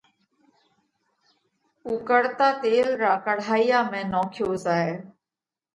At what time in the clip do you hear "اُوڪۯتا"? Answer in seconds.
1.87-2.47